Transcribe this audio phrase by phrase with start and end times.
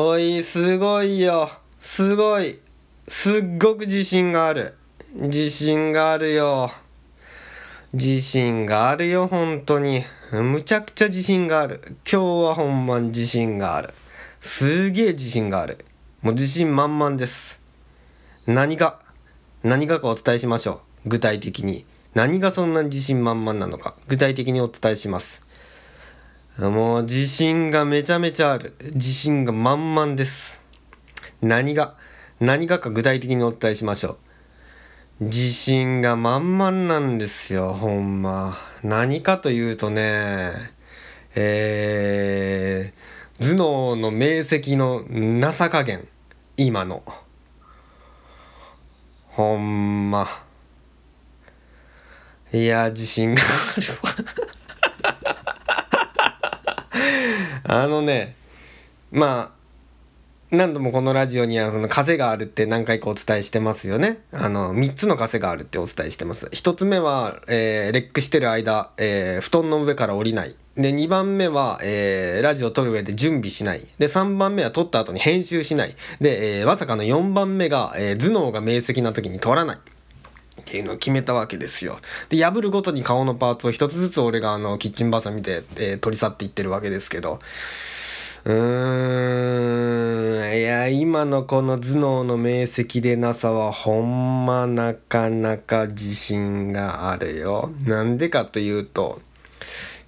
[0.00, 1.50] おいすごいよ。
[1.80, 2.60] すごい。
[3.08, 4.76] すっごく自信がある。
[5.12, 6.70] 自信があるよ。
[7.92, 10.04] 自信があるよ本当に。
[10.30, 11.80] むちゃくちゃ自信がある。
[11.84, 13.92] 今日はほんまに自信がある。
[14.40, 15.84] すげえ自信がある。
[16.22, 17.60] もう自信満々です。
[18.46, 19.00] 何が
[19.64, 21.08] 何がかお伝えしましょう。
[21.08, 21.84] 具体的に。
[22.14, 25.47] 何がそんなに自信満々なのか具体的にお伝えします。
[26.58, 28.74] もう自信がめちゃめちゃある。
[28.92, 30.60] 自信が満々です。
[31.40, 31.94] 何が
[32.40, 34.18] 何がか具体的にお伝えしましょ
[35.20, 35.24] う。
[35.26, 38.56] 自信が満々なんですよほんま。
[38.82, 40.52] 何かというとね
[41.36, 46.08] えー、頭脳の明晰のなさ加減
[46.56, 47.04] 今の。
[49.28, 50.26] ほんま。
[52.52, 53.86] いや自信がある
[54.32, 54.37] わ。
[57.68, 58.34] あのね
[59.12, 59.58] まあ
[60.50, 64.20] 何度もこのラジオにはその枷があるって何回かお伝えしてますよね。
[64.32, 66.46] あの3つの枷があるってお伝えしてます。
[66.46, 70.56] 1つ目は、えー、レックしてる間、えー、布団の上から降りない。
[70.78, 73.86] で2番目は、えー、ラジオ撮る上で準備しない。
[73.98, 75.94] で3番目は撮った後に編集しない。
[76.22, 79.78] で、えー、まさかの4番目が、え、頭脳が明晰な時に撮らない。
[80.60, 81.98] っていうのを決めたわけですよ。
[82.28, 87.40] で破るごとに顔のパーツを一つずつ俺があのキッチンバサミで、えー、取り去っていってるわけですけど
[88.44, 88.54] うー
[90.54, 97.70] んいや今のこの頭脳の明晰でなさはほんまなかなか自信があるよ。
[97.84, 99.20] なんでかというと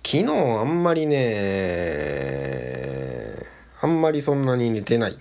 [0.06, 2.30] 昨日あんまりね
[3.80, 5.18] あんまりそんなに寝てない。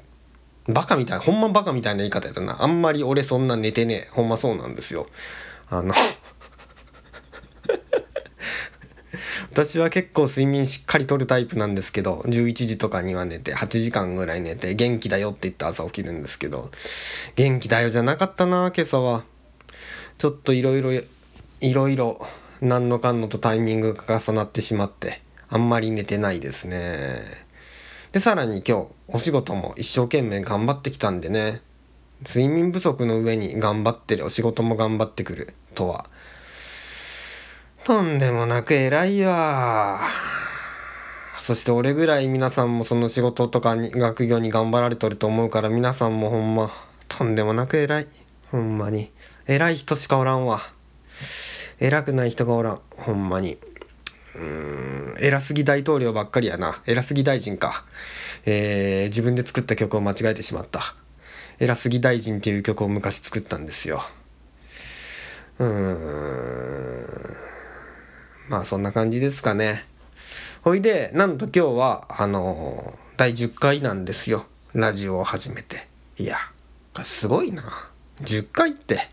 [0.69, 2.63] バカみたいほんまバカみたいな言い方やったな。
[2.63, 4.09] あんまり俺そんな寝てねえ。
[4.11, 5.07] ほんまそうなんですよ。
[5.69, 5.93] あの
[9.51, 16.71] 私は結構睡眠しっかりとるタイプなんですけど11時とかには寝て8時間ぐらい寝て元気だよって言って朝起きるんですけど
[17.35, 19.23] 元気だよじゃなかったな今朝は
[20.17, 21.03] ちょっといろいろい
[21.73, 22.25] ろいろ
[22.61, 27.48] 何のかんのとタイミングが重なってしまってあんまり寝てないですね
[28.11, 31.61] でさらに今日お仕事も一生懸命頑張ってきたんでね。
[32.27, 36.05] 睡眠不足の上に頑張ってるお仕事も頑張ってくるとは。
[37.83, 39.99] とんでもなく偉いわ。
[41.37, 46.71] そして俺ぐらい皆さんもその仕事とかに学業に頑張られとると思うから皆さんもほんま
[47.07, 48.07] とんでもなく偉い。
[48.51, 49.11] ほんまに。
[49.47, 50.61] 偉い人しかおらんわ。
[51.79, 52.81] 偉くない人がおらん。
[52.97, 53.59] ほんまに。
[54.39, 57.85] うーん偉すぎ大統領ばっかりやな偉すぎ大臣か
[58.45, 60.95] えー、自分で作った曲を間違えてしまった
[61.59, 64.01] 偉すぎ大臣っていう曲を昔作ったんですよ
[65.59, 67.49] うーん
[68.49, 69.85] まあそんな感じですかね。
[70.63, 74.45] ほいで、なんと今日は、あのー、第10回なんですよ。
[74.73, 75.87] ラジオを始めて。
[76.17, 76.37] いや、
[77.03, 77.63] すごいな。
[78.21, 79.09] 10回って。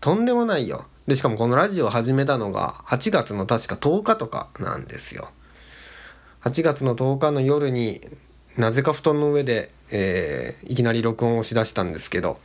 [0.00, 0.86] とんでもないよ。
[1.06, 5.30] で、しかもこのラジオを始めたのが8月の確か10日とかなんですよ。
[6.42, 8.00] 8月の10日の夜に
[8.56, 12.38] なぜか布団の上で、えー、いきなり録音をしだしたんですけど、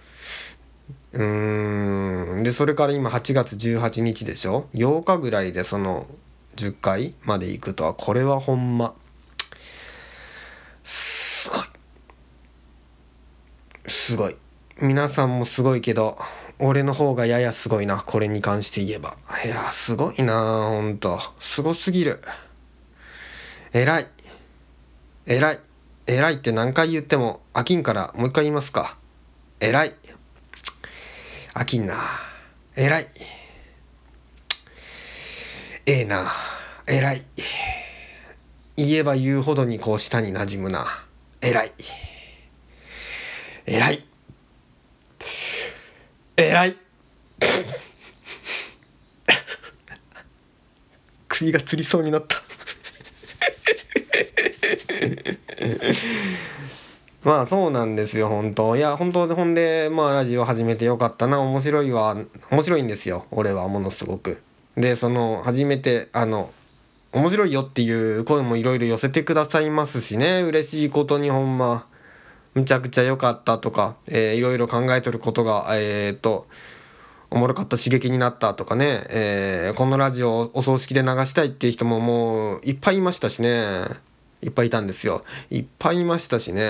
[1.13, 2.44] うーん。
[2.44, 6.07] でそれから今8月18日でしょ？8日ぐらいでその
[6.56, 8.94] 10回まで行くとはこれはほんま。
[10.84, 11.59] すごい。
[13.88, 14.35] すごい。
[14.79, 16.19] 皆さんもすごいけど
[16.59, 22.22] 俺の方がややすごいなこれに関して言えばいやすごいなほんとすごすぎる
[23.73, 24.07] 偉い
[25.25, 25.59] 偉い
[26.07, 28.97] 偉いって何回言っても飽きんからもう一回言いますか
[29.59, 29.94] 偉い
[31.57, 31.96] 飽きんな。
[32.75, 33.07] 偉い。
[35.88, 36.31] ええな。
[36.85, 37.23] 偉い。
[38.75, 40.85] 言えば言うほどにこう舌に馴染むな。
[41.41, 41.73] 偉い。
[43.66, 44.06] 偉い。
[46.40, 46.75] 偉い。
[51.28, 52.38] 首がつりそうになった。
[57.23, 58.76] まあそうなんですよ本当。
[58.76, 61.41] いや本当ほんでまあラジオ始めてよかったな。
[61.41, 62.16] 面白いは
[62.52, 63.26] 面白いんですよ。
[63.32, 64.44] 俺はものすごく。
[64.78, 66.52] でその初めてあの
[67.14, 70.44] 面白いよっていう声もいろいろ寄せてくださいますしね。
[70.44, 71.88] 嬉しいことにほんま。
[72.58, 76.48] むちゃくちゃ良かったとか、えー、いろいろ考えとることがえー、っと
[77.30, 83.84] おもろかった刺激になったとかね、えー、このラジオをお葬式で流したいっていう人ももういっぱいいましたしね。
[84.42, 85.24] いっぱいいたんですよ。
[85.52, 86.68] いっぱいいましたしね。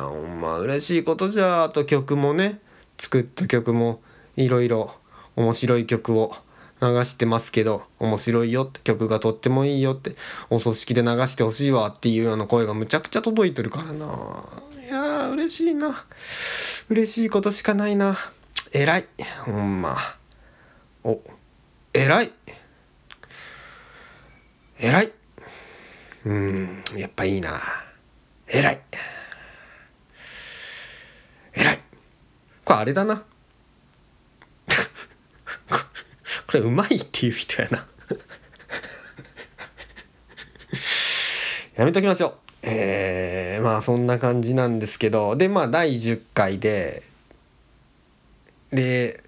[0.00, 2.58] ほんま嬉しいことじゃあと曲もね
[2.98, 4.00] 作った曲も
[4.36, 4.92] いろいろ
[5.36, 6.34] 面白い曲を
[6.80, 10.16] 流してますけど面白いよって曲がとってもいいよって
[10.50, 14.71] お葬式で流してほしいわっていうような声がむちゃくちゃ届いてるからな。
[14.92, 16.04] やー嬉しいな。
[16.90, 18.18] 嬉しいことしかないな。
[18.72, 19.06] 偉い。
[19.44, 19.96] ほんま。
[21.02, 21.20] お
[21.94, 22.32] 偉い。
[24.78, 25.12] 偉い。
[26.24, 27.60] うんやっぱいいな。
[28.46, 28.80] 偉い。
[31.54, 31.80] 偉い。
[32.64, 33.24] これあれだな。
[36.46, 37.86] これうまいっていう人やな。
[41.76, 42.51] やめときましょう。
[42.62, 47.02] えー、まあそんな感じなんですけどでまあ第10回で
[48.72, 49.22] で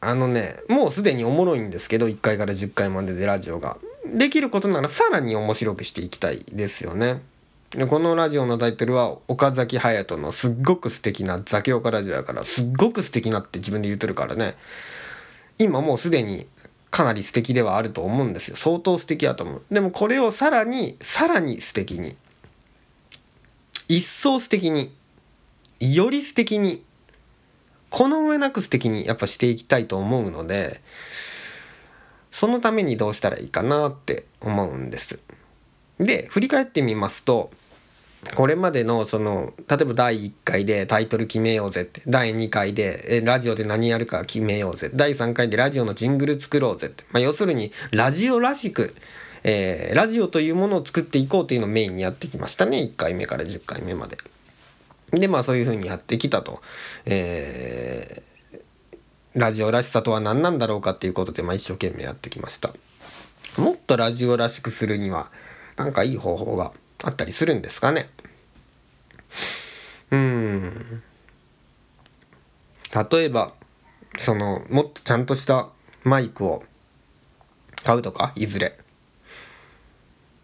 [0.00, 3.78] あのねもうすでにおもろいんですけど1回から10回まででラジオが。
[4.04, 7.22] できることならさらに面白くしていきたいですよね。
[7.70, 14.56] でこのラジオのタイトルは岡崎隼人のすっごく素敵なザキオカラジオやからすっごく素敵なって自分で言ってるからね。
[15.58, 16.46] 今もうすでに
[16.92, 18.56] かなり素敵ではあると思うんですよ。
[18.56, 19.62] 相当素敵だと思う。
[19.72, 22.14] でもこれをさらにさらに素敵に
[23.88, 24.94] 一層素敵に
[25.80, 26.84] より素敵に
[27.88, 30.82] この上なく素敵にやっぱしていきたいと思うので
[32.30, 35.18] そのためにどうしたらいいかなって思うんです。
[35.98, 37.50] で振り返ってみますと
[38.36, 48.94] これまでのその例えば第1回でタイトル決めようぜって第2回でえラジオで何やるか決めようぜ第3回でラジオのジングル作ろうぜって、まあ、要するにラジオらしく、
[49.42, 54.16] えー、ラジオというものを作っていこうというのをメインにやってきましたね1回目から10回目まで。
[55.10, 56.62] でまあそういうふうにやってきたと。
[57.04, 58.58] えー、
[59.34, 62.72] ラジオらしさとは何なんだろうかっていうことで、まあ、一生懸命やってきました。
[63.58, 65.30] もっとラジオらしくするには
[65.76, 66.72] なんかいい方法が
[67.02, 68.08] あったりするんですかね。
[70.10, 71.02] うん。
[73.10, 73.54] 例えば
[74.18, 75.68] そのもっとちゃんとした
[76.04, 76.62] マイクを
[77.84, 78.76] 買うとかいずれ。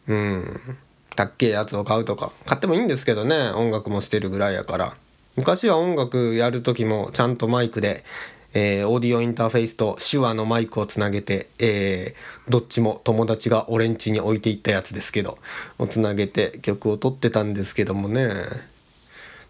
[0.09, 0.79] うん。
[1.15, 4.97] たっけえやつを買うとか買ってもいいんですけどね音楽もしてるぐらいやから。
[5.37, 8.05] 昔は音楽やる時もちゃんとマイクで
[8.55, 15.39] えー、オーディオインターフェースと手話のマイクをつなげて、えー、どっちも友達が俺ん家に置いていったやつですけど
[15.79, 18.31] をつなげて曲を撮ってたんですけどもね。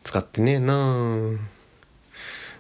[0.05, 1.39] 使ってねえな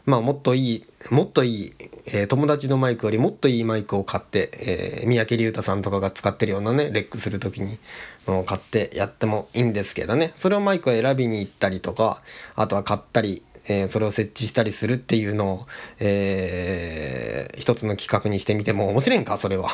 [0.05, 1.75] まあもっといいもっといい、
[2.06, 7.79] えー、友達のマイクよりもっといいマイクを買って、えー、三宅龍太さんとかが使ってるようなねレックする時に
[8.26, 10.32] もう買ってやってもいいんですけどね。
[10.35, 12.23] それをマイクを選びに行ったりとか
[12.55, 15.67] あとは買ったりえー、それを設置したりするっていうのを、
[16.00, 19.37] えー、一つの企画にしてみても面白いんか？
[19.37, 19.70] それは。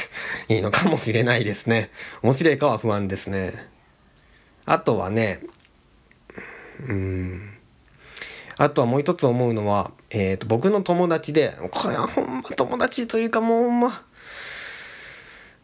[0.48, 1.90] いいのかもしれないですね。
[2.22, 3.68] 面白いかは不安ですね。
[4.66, 5.40] あとはね
[6.86, 7.56] うん。
[8.58, 14.04] あとはもう一つ思うのは、えーと、僕の友達でこれはほんま友達というかもうほんま。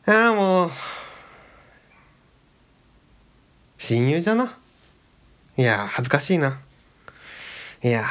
[0.07, 0.71] ああもう
[3.79, 4.57] 親友じゃな？
[5.59, 6.61] いや恥ずかしいな。
[7.87, 8.05] いや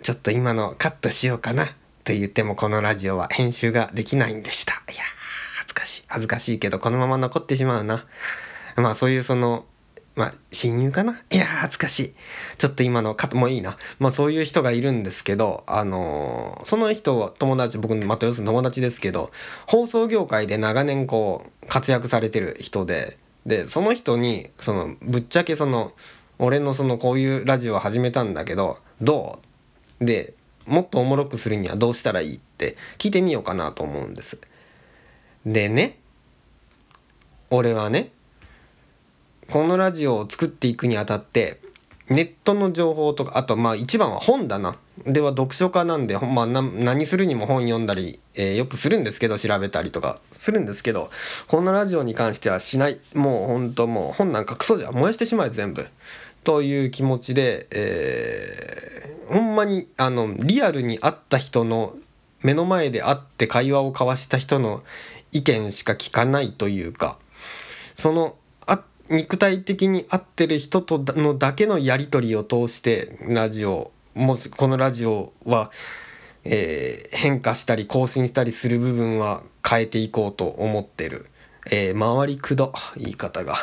[0.00, 4.72] ちょっと今のカットしようかなと言ってもこのラジオは編集ができないんでした。
[4.90, 5.02] いや
[5.58, 6.04] 恥ずかしい。
[6.06, 8.06] 恥ずかしいけどこのまま残ってしまうな。
[8.76, 9.66] まあそういうその
[10.16, 11.20] まあ親友かな？
[11.30, 12.14] いや恥ずかしい。
[12.56, 13.76] ちょっと今のカットもいいな。
[13.98, 19.30] まあそういう人がいるんですけどあのー、その人は友達僕また要するに友達ですけど
[19.66, 25.92] 放送業界で長年こう活躍されてる人ででその人にそのぶっちゃけその
[26.40, 29.40] 俺のそのこういうラジオを始めたんだけどど
[30.00, 30.04] う？
[30.04, 30.34] で
[30.66, 34.38] もっとおもろくするにはどうしたらいいって聞いてみようかなと思うんです。
[35.44, 35.98] でね
[37.50, 38.10] 俺はね
[39.50, 41.60] このラジオを作っていくにあたって
[42.08, 44.76] ネットの情報とかあとまあ一番は本だな。
[45.06, 51.10] では読書家なんで、まあ、何するにも本読んだり、えー、よくするんですけど調べたりとかするんですけど
[51.48, 53.00] このラジオに関してはしない。
[53.14, 55.86] もうほんともう本なんかクソじゃ燃やしてしまえ全部。
[56.44, 61.94] という気持ちで、えー、ほんまにあのリアルに会った人の
[62.42, 64.82] 目の前で会って会話を交わした人の
[65.32, 67.18] 意見しか聞かないというか
[67.94, 75.70] そのあ肉体的に合ってる人とのだけのやり取りを通してラジオもしこのラジオは、
[76.44, 81.26] えー、変化したり更新したりする部分は変えていこうと思ってる、
[81.70, 83.54] えー、回りくど言い方が。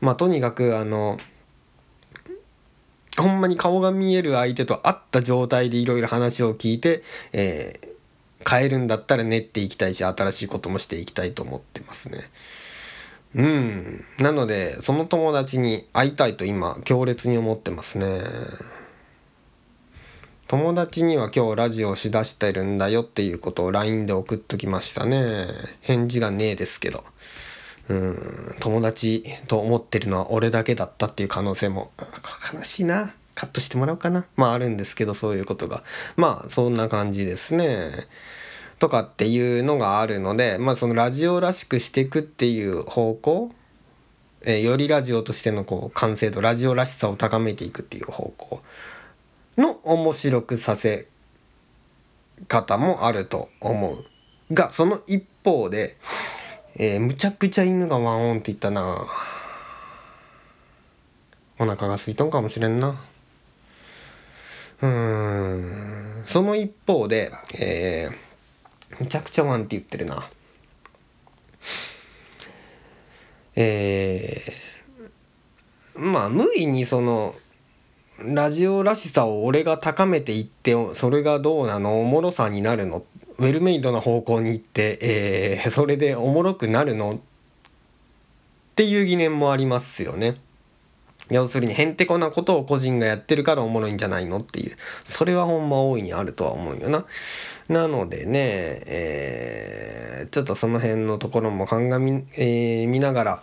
[0.00, 1.18] まあとにかくあの
[3.16, 12.30] ほんまに顔が見える相手と会った状態でいろいろ話を聞いて、えー、変えるんだったら練っていきたいし新しいこともしていきたいと思ってますね。
[13.34, 14.04] うん。
[14.18, 18.20] なので、その友達に会いたいと今、強烈に思ってますね。
[20.48, 25.46] 友達には今日ラジオしだしてるんだよっていうことを LINE で送っときましたね
[25.80, 27.02] 返事がねえですけど
[27.88, 31.92] うん友達と思ってるのは俺だけだったっていう可能性も
[32.52, 33.14] 悲しいな。
[33.34, 34.26] カットしてもらおうかな。
[34.36, 35.82] まああるんですけどそういうことが。
[36.16, 37.90] まあそんな感じですね。
[38.78, 43.52] とかっていうのがあるのでまあそのラジオらしくしていくっていう方向
[44.48, 48.62] えー、よりラジオとしてのこう完成度ラジオらしさを高めていくっていう方向
[49.58, 51.08] の面白くさせ
[52.46, 54.04] 方もあると思う。
[54.54, 55.96] がその一方で、
[56.78, 59.06] えー、むちゃくちゃ犬がワンオンって言ったな。
[61.58, 63.02] お腹が空いとんかもしれんな。
[64.82, 66.22] うん。
[66.26, 70.28] その一方で、えー、むちゃくちゃワンって言ってるな。
[73.54, 77.34] えー、まあ無理にその
[78.18, 82.02] ラジオらしさを俺が高めていってそれがどうなの？
[82.02, 82.98] おもろさになるの？
[82.98, 83.02] っ
[83.38, 87.12] ウェルメイドな方向に行って、えー、それでおもろくなるの？
[87.12, 87.18] っ
[88.74, 90.36] ていう疑念もありますよね。
[91.28, 97.04] 要するにへんてこなことを個人がやってるからおもろいんじゃないのっていうそれはほんま大いにあるとは思うよな。
[97.68, 98.38] なのでね、
[98.86, 103.42] えー、ちょっとその辺のところも鑑み、えー、見ながら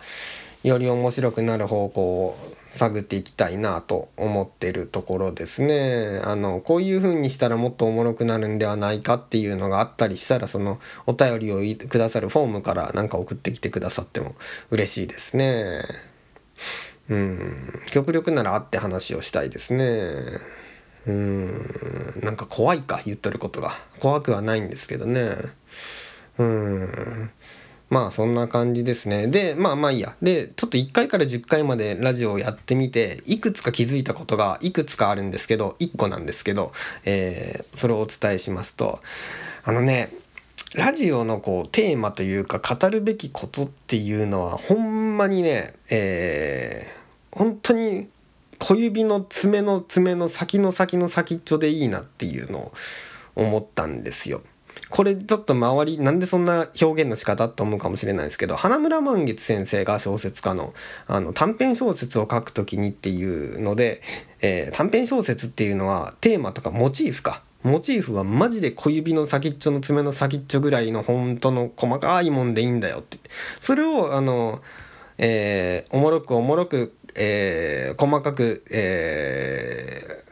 [0.62, 2.38] より面白くなる方向を
[2.74, 6.20] 探っていきたいなと思ってるところですね。
[6.24, 14.34] あのこういう風にしたらもっとおもろくなるんではないかっていうのがあったりしたらそのお便りをくださるフォームからなんか送ってきてくださっても
[14.70, 15.82] 嬉しいですね。
[17.08, 17.82] うん。
[17.90, 19.84] 極力なら会って話をしたいですね。
[21.06, 22.20] うん。
[22.22, 23.72] なんか怖いか言っとることが。
[24.00, 25.30] 怖くはないんですけどね。
[26.38, 27.30] うん。
[27.90, 29.28] まあそんな感じですね。
[29.28, 30.16] でまあまあいいや。
[30.22, 36.72] でちょっと1回から10回までラジオをやってみていくつか気づいたことがいくつかあるんですけど1個なんですけど、
[37.04, 39.00] えー、それをお伝えしますと。
[39.64, 40.10] あのね
[40.74, 48.08] ラジオのこうテーマというか語るべきことっていうのはほんまにね、えー、本当に
[48.58, 52.72] 小指の爪の爪の先の先の先っちょでいいなっていうのを
[53.36, 54.42] 思ったんですよ。
[54.94, 60.72] これちょっと周りなんでそんな表現の仕方って思うかもしれないですけど花村満月先生が小説家の
[61.08, 64.02] あの短編小説を書くときにっていうので、
[64.40, 67.42] えー、短編小説っていうのはテーマとかモチーフか。
[67.64, 73.18] モチーフはマジで小指の先っちょの爪の先っちょぐらいの本当の細かいもんでいいんだよって。
[73.58, 74.62] それをあの、
[75.18, 80.23] えー、おもろくおもろく、えー、細かく、えー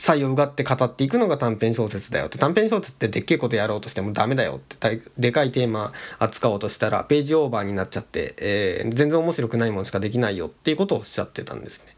[0.00, 11.92] 才をうがって語っていくのが短編小説だよって短編小説ってでっけえことやろうとしてもダメだよってでかいテーマ扱おうとしたらページオーバーになっちゃって、えー、全然面白くないものしかできないよっていうことをおっしゃってたんですね。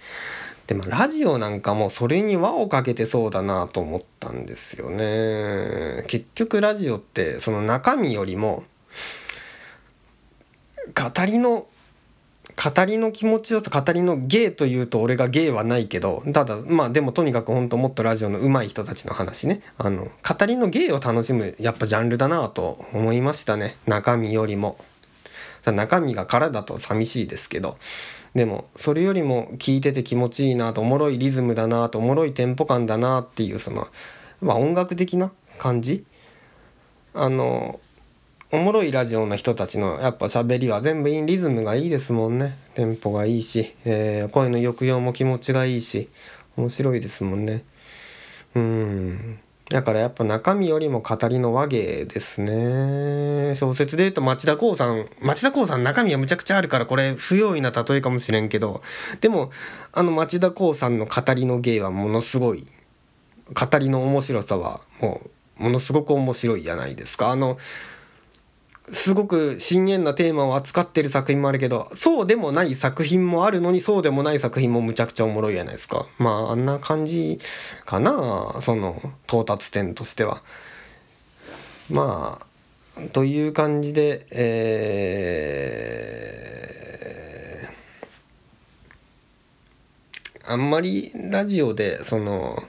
[0.67, 6.05] でまあラジオなんかもそれに輪をかけてそうだなと思ったんですよね。
[6.09, 8.65] 結局ラジオってその中身よりも
[10.95, 11.67] 語りの
[12.63, 19.63] 語りの気持ちよさ語りの芸というと俺が芸はないけどただまあでもとにかくほんともっとラジオの上手い人たちの話ね。
[19.79, 23.77] あの語りの芸を楽しむやっぱジャンルだなと思いましたね。
[23.87, 24.77] 中身よりも。
[25.65, 27.77] 中身が空だと寂しいですけど。
[28.35, 33.89] でもそれよりも聞いてて気持ちいいなとおもろいリズムだなとおもろいテンポ感だなっていうその、
[34.41, 36.05] まあ、音楽的な感じ？
[37.15, 37.79] あの
[38.55, 42.55] おもろいラジオの人たちのやっぱ喋りは全部インリズムがいいですもんね。
[42.75, 46.11] テンポがいいし、えー、声の抑揚も気持ちがいいし
[46.59, 47.65] 面白いですもんね。
[48.55, 49.39] うん。
[49.71, 53.55] だからやっぱ中身よりも語りの和芸ですね。
[53.55, 58.83] 小説で言うと町田光さん町田光さん中身はむちゃくちゃあるからこれ不用意な例えかもしれんけど。
[59.23, 59.51] でも
[59.93, 62.67] あの町田光さんの語りの芸はものすごい
[63.55, 65.23] 語りの面白さはも
[65.59, 67.31] うものすごく面白いじゃないですか。
[67.31, 67.57] あの
[68.91, 76.07] すごく深遠なテーマを扱ってる作品もあるけどそうでもない作品もあるのにそうでもない作品もむちゃくちゃおもろいじゃないですか。
[76.19, 77.39] まああんな感じ
[77.85, 80.43] かなその到達点としては。
[81.91, 82.47] まあ
[83.13, 92.63] という感じでえー、あんまりラジオでその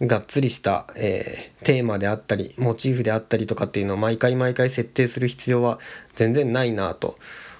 [0.00, 5.78] がっつりした、えー、テーマであったりモチーフであったりとかっていうのを毎回毎回設定する必要は
[6.14, 7.16] 全然ないなと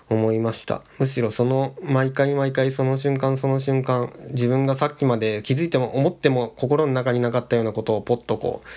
[0.09, 0.83] 思いました。
[0.99, 8.69] むしろその毎回毎回その瞬間その瞬間自分がさっきまで気づいても思っても心の中になかったようなことをポッとこう、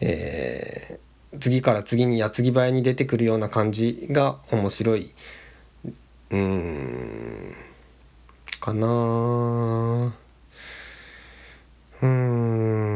[0.00, 5.10] えー、次から次に矢継ぎ早に出てくるような感じが面白い
[6.30, 7.56] うーん
[8.60, 8.86] かな
[12.02, 12.87] うーん。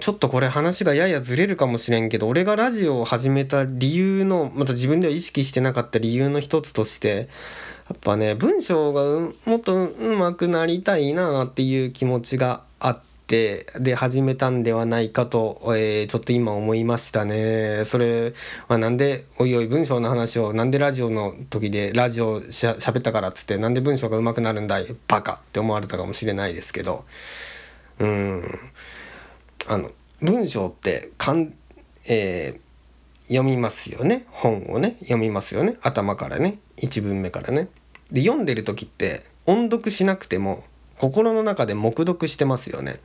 [0.00, 7.28] ちょっとこれ話がややずれるかもしれんけど俺がラジオを始めた理由のまた自分では意識してなかった理由の一つとして
[7.88, 17.84] やっぱね文章がもっと上手くなりたいなっていう気持ちがあってで始めたんではないかと、えー、ちょっと今思いましたね。
[17.84, 18.32] それ
[18.66, 27.04] はなんでおいおい文章の話をなんでラジオの時でラジオしゃ喋ったからっつってなんで文章が上手くなるんだいバカって思われたかもしれないですけど
[28.00, 28.58] うん
[29.66, 29.90] あの
[30.20, 31.54] 文章ってかん、
[32.08, 37.68] えー、読みますよね本をね読みますよね頭からね1文目からね。
[38.10, 40.64] で読んでる時って音読しなくても
[40.98, 43.00] 心の中で黙読してますよね。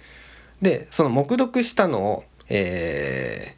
[0.62, 3.56] でその黙読したのを、え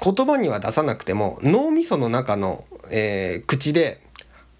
[0.00, 4.00] ー、言葉には出さなくても脳みその中の、えー、口で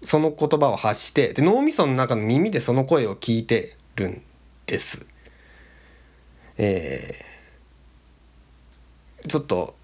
[0.03, 4.21] その言葉を発してで脳みその中の耳でその声を聞いてるん
[4.65, 5.05] です。
[6.57, 9.75] えー、ちょっと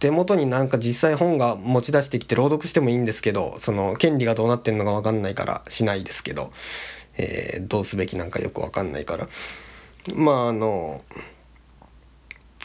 [0.00, 6.50] 手元になんか実際本が持ち出してきて朗読してもいいんですけどその権利がどうなってんのか分かんないからしないですけど、
[7.16, 9.28] えー、どうすべきなんかよく分かんないから。
[10.14, 11.04] まああの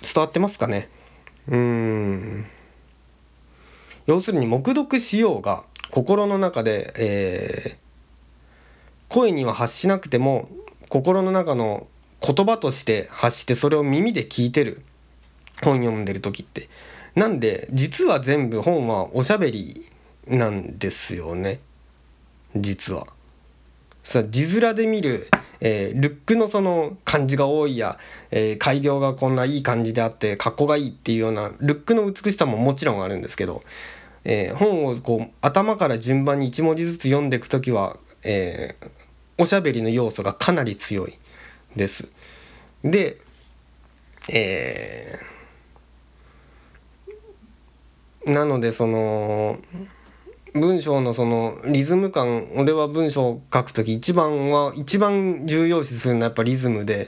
[0.01, 0.89] 伝わってますかね？
[1.47, 2.45] うん。
[4.07, 7.77] 要するに黙読しようが心の中で、えー、
[9.09, 10.49] 声には発しなくても
[10.89, 11.87] 心の中の
[12.21, 14.81] 言葉として発してそれを耳で聞いてる。
[15.63, 16.69] 本読んでる時って。
[17.15, 19.85] なんで実は全部本はおしゃべり
[20.27, 21.59] なんですよね。
[22.55, 23.07] 実は。
[24.03, 25.27] さ字面で見る、
[25.59, 27.97] えー、ルックのその漢字が多いや、
[28.31, 33.63] えー、改行がこんないい感じであって格好がいいっていうようなルックの美しさももちろんあるんですけど、
[34.29, 38.89] えー、本をこう頭から順番に1文字ずつ読んでいく時は、えー、
[39.37, 41.17] おしゃべりの要素がかなり強い
[41.77, 42.11] です。
[42.83, 43.17] で、
[44.29, 45.37] えー
[48.27, 49.57] なのでその
[50.53, 57.07] 文章のそのリズム感俺は文章を書く時一番は一番重要視するのはやっぱリズムで。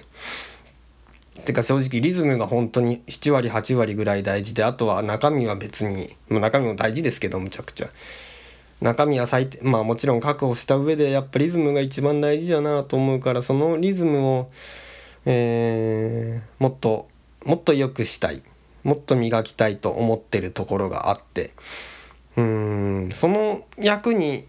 [1.45, 7.89] てか正直リズムが本当に7割8割ぐらい大事であとは中身は別にま中身も大事ですけどむちゃくちゃ。
[8.81, 14.51] 中身は最低まあもちろん確保した上でやっぱリズムが一番大事だなと思うからそのリズムを
[15.25, 17.07] えー、もっと
[17.45, 18.41] もっと良くしたい。
[18.83, 21.51] もっと磨きたいと思ってるところがあって。
[22.37, 24.45] うんその役に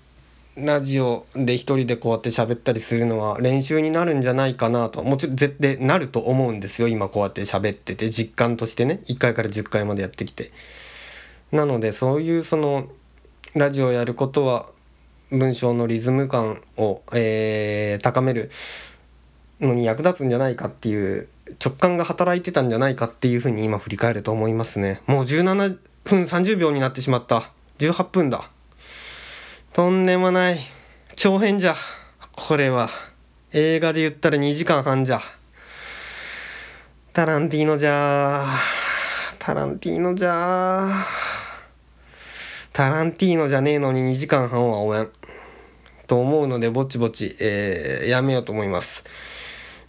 [0.64, 5.02] ラジオで一人でこうやって喋ったりするのは練習になるんじゃないかなと。
[5.02, 8.10] もちろん絶対なると思うんですよ今こうやって喋ってて。
[8.10, 9.00] 実感としてね。
[9.06, 10.50] 1回から10回までやってきて。
[11.52, 12.88] なのでそういうその
[13.54, 14.68] ラジオやることは
[15.30, 18.50] 文章のリズム感を、えー、高める
[19.60, 21.28] のに役立つんじゃないかっていう
[21.64, 25.00] 直感が働いてたんじゃないかっていうふうに今振り返ると思いますね。
[25.06, 27.50] もう17分30秒になってしまった。
[27.78, 28.50] 18分だ。
[29.72, 30.58] とんでもない。
[31.14, 31.76] 長編じゃ。
[32.32, 32.88] これは。
[33.52, 35.20] 映画で言ったら2時間半じゃ。
[37.12, 38.46] タランティーノじゃ。
[39.38, 41.04] タランティーノじゃ。
[42.72, 45.08] タランティーノじゃねえのに2時間半は応援
[46.08, 49.04] と思うのでぼちぼち、えー、やめようと思います。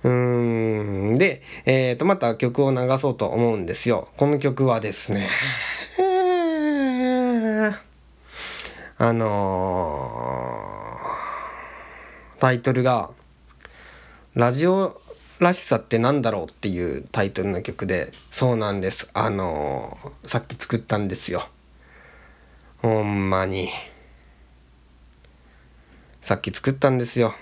[0.04, 1.16] うーん。
[1.16, 4.10] で、えっ、ー、と、また曲を流そうと思うんですよ。
[4.18, 5.28] この曲はですね、
[9.04, 13.10] あのー、タイトルが、
[14.36, 15.02] ラジオ
[15.40, 19.10] らしさってなんだろうっていうタイトルの曲で、そうなんです。
[19.16, 21.50] あのー、さっき作ったんですよ。
[22.84, 23.70] ほんまに。
[26.22, 27.34] さっき作ったんですよ。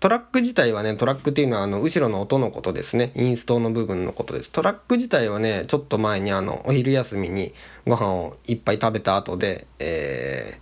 [0.00, 3.12] トラック自体はねトラックっていうのはあの後ろの音のことですね。
[3.14, 4.50] インストの部分のことです。
[4.50, 7.52] トラック自体はねちょっと前にあのお昼休みに
[7.86, 10.58] ご飯をいっぱい食べた後で、え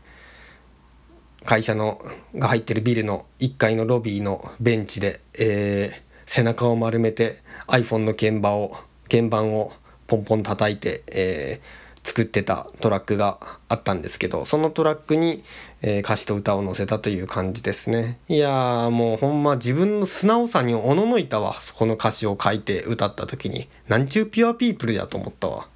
[1.41, 8.77] ー、会社のが入ってるビルの1階のロビーのベンチで、えー、背中を丸めて iPhone の鍵盤を
[9.09, 9.73] 鍵盤を
[10.09, 13.37] ポンポン叩いて、えー作ってたトラックが
[13.69, 15.45] あったんですけどそのトラックに、
[15.83, 18.19] えー、歌詞と歌を載せたという感じですね。
[18.29, 21.61] いやもうほんま自分の素直さにおののいたわ。
[21.61, 23.69] そこの歌詞を書いて歌った時に。
[23.89, 25.69] なんちゅうピュアピープルやと思ったわ。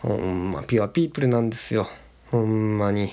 [0.00, 1.88] ほんまピュアピープルなんですよ。
[2.30, 3.06] ほんまに。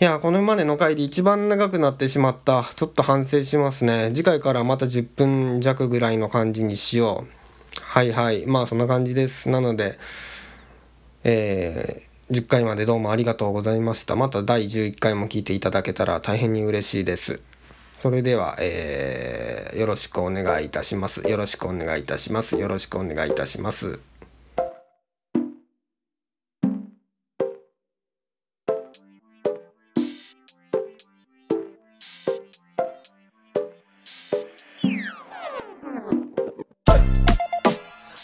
[0.00, 2.68] いやこれまでの回で一番長くなってしまった。
[2.74, 4.10] ちょっと反省しますね。
[4.12, 7.42] 次回からまた10分弱ぐらいの感じにしよう。
[7.80, 8.44] はいはい。
[8.46, 9.48] まあそんな感じです。
[9.48, 9.98] なので
[11.24, 14.16] えー、10回までどうもありがとうございました。
[14.16, 17.40] また第11回も聞いていただけたら大変に嬉しいです。
[17.98, 21.20] それでは、えー、よろしくお願いいたします。
[21.28, 22.58] よろしくお願いいたします。
[22.58, 24.00] よろしくお願いいたします。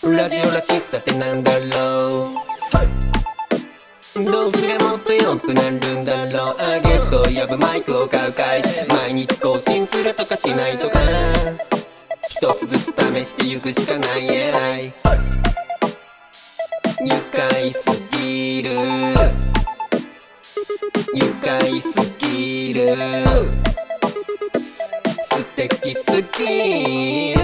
[0.03, 1.48] ラジオらしさってなんだ？
[7.59, 8.63] マイクを買うかい。
[8.89, 11.01] 毎日更新するとかしないとか。
[12.29, 14.27] 一つずつ試してゆくしかない。
[14.29, 14.93] 偉い。
[17.05, 18.71] 愉快すぎる。
[21.15, 22.97] 愉快すぎる。
[25.23, 27.41] 素敵すぎる。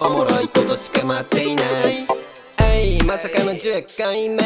[0.00, 2.01] おもろいことしか待っていない。
[3.62, 4.42] 10回目。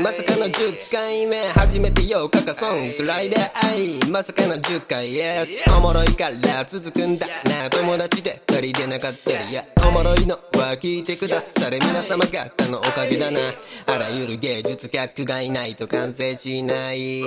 [0.00, 1.36] まさかの10回目。
[1.48, 3.36] 初めて8日かそんくらいで。
[3.76, 5.12] えいまさかの10回。
[5.12, 7.26] Yes おもろいから続くんだ。
[7.44, 9.52] な友達で2人でなかったり。
[9.52, 11.78] やおもろいのは聞いてくだされ。
[11.78, 13.38] 皆様方のおかげだな。
[13.84, 17.22] あらゆる芸術客がいないと完成しない。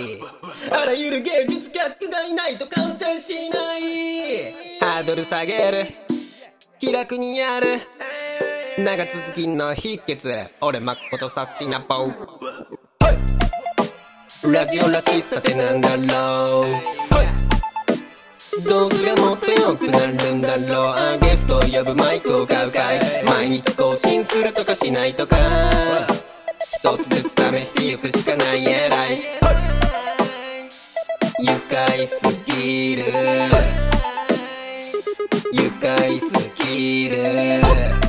[0.72, 4.54] あらゆる芸術客がいないと完成しない。
[4.80, 5.86] ハードル下げる。
[6.80, 7.80] 気楽にやる。
[8.78, 12.14] 長続きの秘訣俺まことサスティナボー
[14.50, 16.68] ラジオらしさってなんだろう。
[18.64, 20.96] どうすればもっと良くなるんだろう。
[20.96, 23.00] あゲストを呼ぶマイクを買うかい。
[23.26, 25.36] 毎日更新するとかしないとか。
[26.82, 29.18] 一つずつ試してゆくしかない偉い。
[31.42, 33.04] 愉快すぎる。
[35.52, 38.01] 愉快すぎる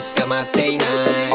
[0.00, 1.29] 捕まっていない。